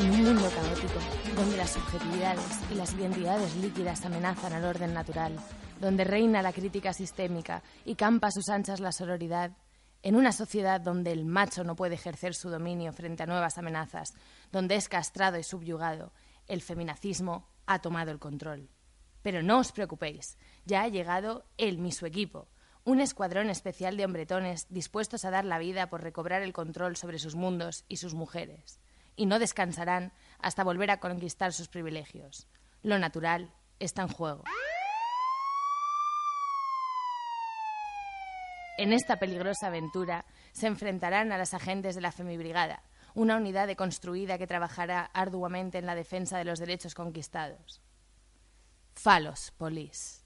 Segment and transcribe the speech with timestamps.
[0.00, 0.98] Un mundo caótico,
[1.36, 5.36] donde las subjetividades y las identidades líquidas amenazan al orden natural,
[5.78, 9.52] donde reina la crítica sistémica y campa a sus anchas la sororidad,
[10.02, 14.14] en una sociedad donde el macho no puede ejercer su dominio frente a nuevas amenazas,
[14.50, 16.14] donde es castrado y subyugado,
[16.46, 18.70] el feminacismo ha tomado el control.
[19.20, 22.48] Pero no os preocupéis, ya ha llegado él mi su equipo,
[22.84, 27.18] un escuadrón especial de hombretones dispuestos a dar la vida por recobrar el control sobre
[27.18, 28.80] sus mundos y sus mujeres,
[29.20, 32.48] y no descansarán hasta volver a conquistar sus privilegios.
[32.82, 34.44] Lo natural está en juego.
[38.78, 42.82] En esta peligrosa aventura se enfrentarán a las agentes de la Femibrigada,
[43.14, 47.82] una unidad deconstruida que trabajará arduamente en la defensa de los derechos conquistados.
[48.94, 50.24] Falos Polis.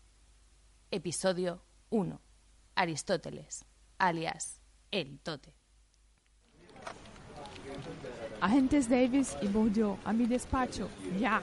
[0.92, 2.20] Episodio 1.
[2.77, 3.64] Aristóteles,
[3.98, 4.61] alias
[4.92, 5.52] El Tote.
[8.44, 11.40] Agentes Davis y Bourdieu, a mi despacho, ya.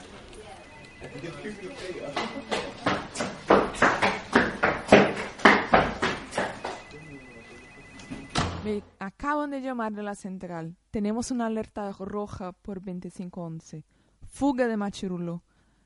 [8.64, 10.76] Me acaban de llamar de la central.
[10.92, 13.84] Tenemos una alerta roja por 2511.
[14.28, 15.42] Fuga de Machirulo.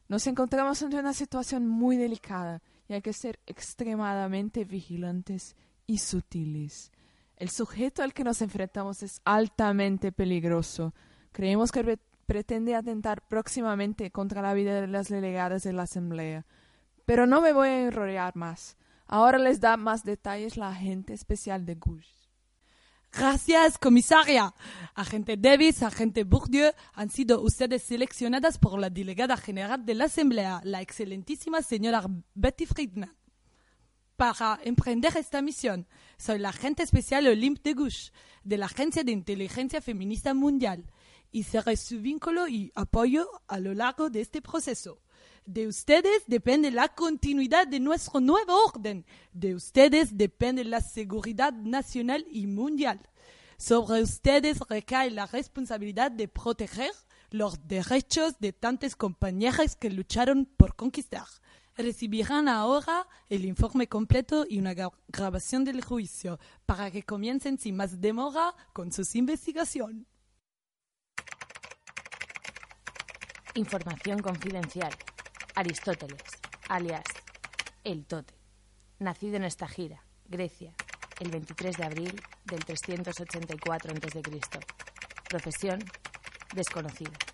[0.09, 5.57] Nos encontramos ante una situación muy delicada y hay que ser extremadamente vigilantes
[5.87, 6.93] y sutiles.
[7.37, 10.95] El sujeto al que nos enfrentamos es altamente peligroso.
[11.33, 16.47] Creemos que pretende atentar próximamente contra la vida de las delegadas de la Asamblea.
[17.05, 18.77] Pero no me voy a enrollar más.
[19.07, 22.09] Ahora les da más detalles la agente especial de Gush.
[23.13, 24.53] Gracias, comisaria.
[24.95, 30.61] Agente Davis, agente Bourdieu, han sido ustedes seleccionadas por la delegada general de la Asamblea,
[30.65, 33.15] la excelentísima señora Betty Friedman,
[34.17, 35.87] para emprender esta misión.
[36.17, 38.13] Soy la agente especial Olympe de Gouche,
[38.45, 40.85] de la Agencia de Inteligencia Feminista Mundial,
[41.33, 45.03] y seré su vínculo y apoyo a lo largo de este proceso.
[45.45, 49.05] De ustedes depende la continuidad de nuestro nuevo orden.
[49.33, 53.01] De ustedes depende la seguridad nacional y mundial.
[53.59, 56.91] Sobre ustedes recae la responsabilidad de proteger
[57.31, 61.27] los derechos de tantas compañeras que lucharon por conquistar.
[61.77, 64.75] Recibirán ahora el informe completo y una
[65.09, 70.07] grabación del juicio para que comiencen sin más demora con sus investigaciones.
[73.55, 74.93] Información confidencial.
[75.55, 76.23] Aristóteles,
[76.69, 77.05] alias
[77.85, 78.35] El Tote,
[78.99, 80.75] nacido en Estagira, Grecia,
[81.21, 84.23] el 23 de abril del 384 a.C.
[85.29, 85.83] Profesión
[86.55, 87.26] desconocida.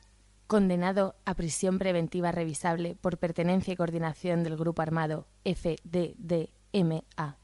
[0.47, 7.36] Condenado a prisión preventiva revisable por pertenencia y coordinación del grupo armado FDDMA,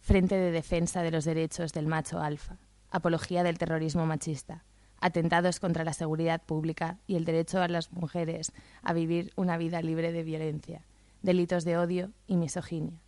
[0.00, 2.58] Frente de Defensa de los Derechos del Macho Alfa,
[2.90, 4.64] apología del terrorismo machista,
[5.00, 8.52] atentados contra la seguridad pública y el derecho a las mujeres
[8.82, 10.84] a vivir una vida libre de violencia,
[11.22, 13.00] delitos de odio y misoginia.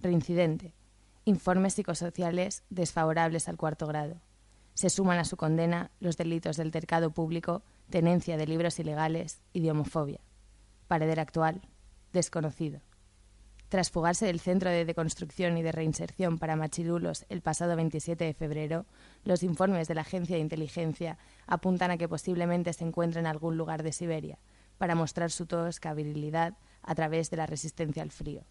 [0.00, 0.74] Reincidente.
[1.24, 4.20] Informes psicosociales desfavorables al cuarto grado.
[4.76, 9.60] Se suman a su condena los delitos del tercado público, tenencia de libros ilegales y
[9.60, 10.20] de homofobia.
[10.90, 11.62] Actual,
[12.12, 12.82] desconocido.
[13.70, 18.34] Tras fugarse del Centro de Deconstrucción y de Reinserción para Machirulos el pasado 27 de
[18.34, 18.84] febrero,
[19.24, 21.16] los informes de la Agencia de Inteligencia
[21.46, 24.38] apuntan a que posiblemente se encuentre en algún lugar de Siberia,
[24.76, 28.44] para mostrar su tosca virilidad a través de la resistencia al frío.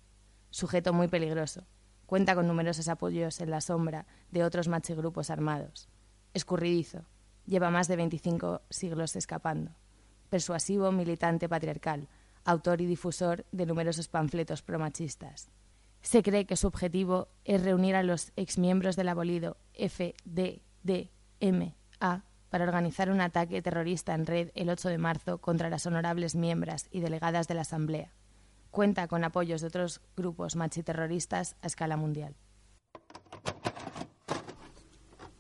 [0.50, 1.68] Sujeto muy peligroso,
[2.08, 5.88] cuenta con numerosos apoyos en la sombra de otros machigrupos armados.
[6.36, 7.06] Escurridizo,
[7.46, 9.72] lleva más de 25 siglos escapando.
[10.30, 12.10] Persuasivo militante patriarcal,
[12.44, 15.48] autor y difusor de numerosos panfletos promachistas.
[16.02, 21.74] Se cree que su objetivo es reunir a los exmiembros del abolido FDDMA
[22.50, 26.88] para organizar un ataque terrorista en red el 8 de marzo contra las honorables miembros
[26.92, 28.12] y delegadas de la Asamblea.
[28.72, 32.36] Cuenta con apoyos de otros grupos machiterroristas a escala mundial.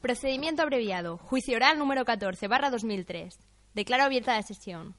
[0.05, 1.17] Procedimiento abreviado.
[1.17, 3.39] Juicio oral número 14, barra 2003.
[3.73, 4.95] Declaro abierta la sesión.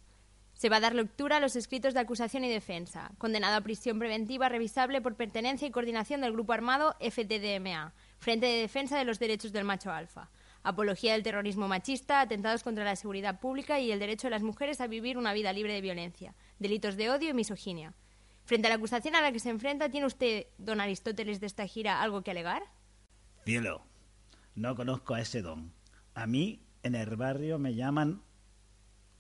[0.55, 3.13] Se va a dar lectura a los escritos de acusación y defensa.
[3.17, 8.61] Condenado a prisión preventiva revisable por pertenencia y coordinación del grupo armado FTDMA, Frente de
[8.63, 10.29] Defensa de los Derechos del Macho Alfa.
[10.65, 14.81] Apología del terrorismo machista, atentados contra la seguridad pública y el derecho de las mujeres
[14.81, 16.35] a vivir una vida libre de violencia.
[16.59, 17.95] Delitos de odio y misoginia.
[18.45, 21.65] Frente a la acusación a la que se enfrenta, ¿tiene usted, don Aristóteles de esta
[21.69, 22.65] gira, algo que alegar?
[23.45, 23.85] Cielo,
[24.57, 25.73] no conozco a ese don.
[26.15, 28.23] A mí, en el barrio, me llaman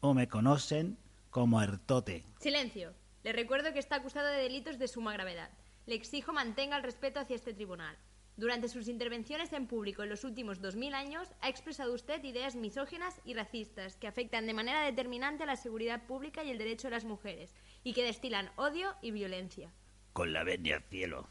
[0.00, 0.98] o me conocen
[1.30, 2.24] como Ertote.
[2.40, 2.94] Silencio.
[3.22, 5.50] Le recuerdo que está acusado de delitos de suma gravedad.
[5.84, 7.96] Le exijo mantenga el respeto hacia este tribunal.
[8.36, 13.20] Durante sus intervenciones en público en los últimos 2.000 años, ha expresado usted ideas misóginas
[13.24, 16.92] y racistas que afectan de manera determinante a la seguridad pública y el derecho de
[16.92, 19.70] las mujeres, y que destilan odio y violencia.
[20.12, 21.26] Con la venia al cielo.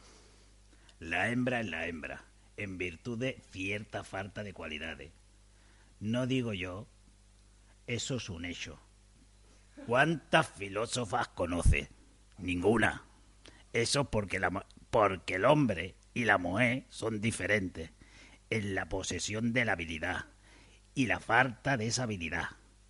[0.99, 2.25] La hembra es la hembra,
[2.57, 5.11] en virtud de cierta falta de cualidades.
[5.99, 6.87] No digo yo,
[7.87, 8.79] eso es un hecho.
[9.87, 11.89] ¿Cuántas filósofas conoce?
[12.37, 13.03] Ninguna.
[13.73, 17.91] Eso porque, la, porque el hombre y la mujer son diferentes
[18.49, 20.25] en la posesión de la habilidad
[20.93, 22.45] y la falta de esa habilidad.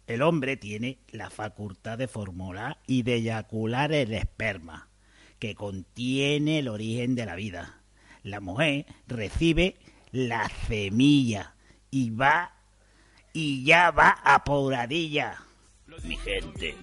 [0.08, 4.90] El hombre tiene la facultad de formular y de eyacular el esperma,
[5.40, 7.82] que contiene el origen de la vida.
[8.26, 9.76] La mujer recibe
[10.12, 11.54] la semilla
[11.92, 12.56] y va
[13.34, 15.44] y ya va apuradilla.
[16.04, 16.76] Mi gente.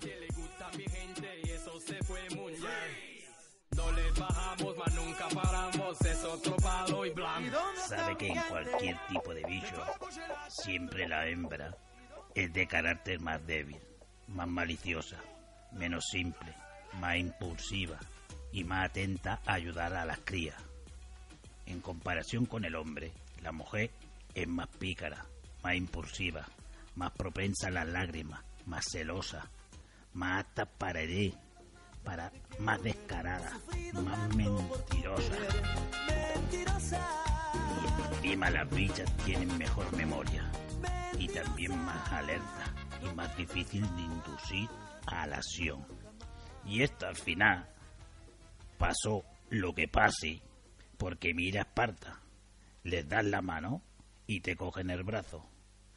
[7.89, 9.85] Sabe que en cualquier tipo de bicho,
[10.49, 11.77] siempre la hembra
[12.37, 13.81] es de carácter más débil,
[14.29, 15.17] más maliciosa,
[15.73, 16.55] menos simple,
[17.01, 17.99] más impulsiva
[18.53, 20.72] y más atenta a ayudar a las crías.
[21.67, 23.13] En comparación con el hombre,
[23.43, 23.91] la mujer
[24.35, 25.27] es más pícara,
[25.63, 26.47] más impulsiva,
[26.97, 29.51] más propensa a las lágrimas, más celosa,
[30.15, 31.35] más apta para herir,
[32.05, 33.59] para más descarada,
[34.05, 35.35] más mentirosa.
[37.83, 40.51] Y encima las bichas tienen mejor memoria
[41.19, 44.69] y también más alerta y más difícil de inducir
[45.07, 45.85] a la acción.
[46.65, 47.69] Y esto al final
[48.79, 50.43] pasó lo que pase
[51.03, 52.21] porque mira Esparta,
[52.85, 53.83] les das la mano
[54.29, 55.45] y te cogen el brazo.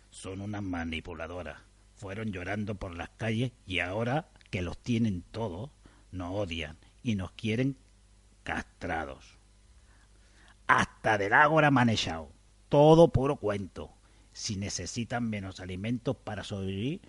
[0.09, 1.59] Son unas manipuladoras.
[1.93, 5.69] Fueron llorando por las calles y ahora que los tienen todos,
[6.11, 7.77] nos odian y nos quieren
[8.41, 9.37] castrados.
[10.65, 12.31] Hasta del ágora manejado.
[12.67, 13.91] Todo puro cuento.
[14.33, 17.01] Si necesitan menos alimentos para sobrevivir,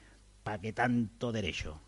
[0.42, 1.80] ¿para qué tanto derecho?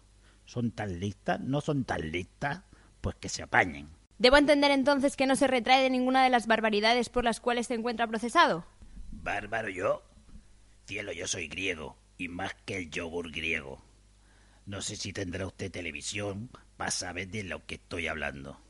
[0.47, 1.39] ¿Son tan listas?
[1.39, 2.63] ¿No son tan listas?
[3.03, 3.98] Pues que se apañen.
[4.19, 7.69] ¿Debo entender entonces que no se retrae de ninguna de las barbaridades por las cuales
[7.69, 8.67] se encuentra procesado?
[9.12, 10.03] Bárbaro yo.
[10.87, 13.81] Cielo, yo soy griego, y más que el yogur griego.
[14.67, 18.61] No sé si tendrá usted televisión para saber de lo que estoy hablando.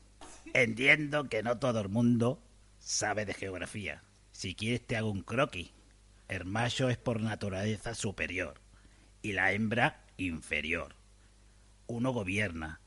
[0.53, 2.43] Entiendo que no todo el mundo
[2.77, 4.03] sabe de geografía.
[4.31, 5.71] Si quieres te hago un croquis.
[6.27, 8.61] El macho es por naturaleza superior
[9.23, 10.95] y la hembra inferior.
[11.87, 12.81] Uno gobierna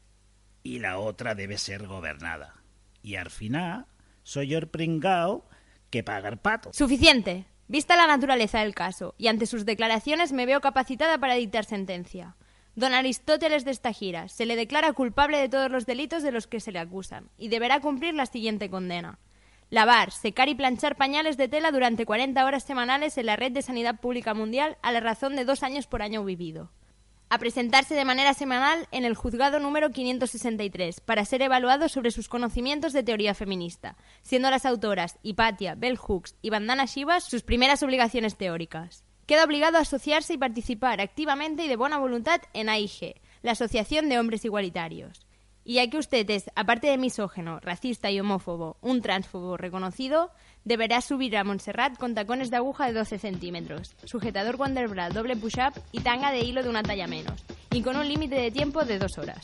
[0.62, 2.54] y la otra debe ser gobernada.
[3.02, 3.86] Y al final
[4.22, 5.44] soy yo el pringao
[5.90, 6.72] que paga el pato.
[6.72, 7.46] Suficiente.
[7.68, 12.36] Vista la naturaleza del caso, y ante sus declaraciones me veo capacitada para dictar sentencia.
[12.74, 16.46] Don Aristóteles de esta gira se le declara culpable de todos los delitos de los
[16.46, 19.18] que se le acusan, y deberá cumplir la siguiente condena.
[19.70, 23.62] Lavar, secar y planchar pañales de tela durante 40 horas semanales en la red de
[23.62, 26.70] sanidad pública mundial a la razón de dos años por año vivido.
[27.34, 32.28] A presentarse de manera semanal en el juzgado número 563 para ser evaluado sobre sus
[32.28, 37.82] conocimientos de teoría feminista, siendo las autoras Hipatia, Bell Hooks y Vandana Shivas sus primeras
[37.82, 39.02] obligaciones teóricas.
[39.24, 44.10] Queda obligado a asociarse y participar activamente y de buena voluntad en AIG, la Asociación
[44.10, 45.26] de Hombres Igualitarios.
[45.64, 50.32] Y ya que usted es, aparte de misógeno, racista y homófobo, un transfobo reconocido,
[50.64, 55.74] deberá subir a Montserrat con tacones de aguja de 12 centímetros, sujetador Wonderbra doble push-up
[55.92, 58.98] y tanga de hilo de una talla menos, y con un límite de tiempo de
[58.98, 59.40] dos horas.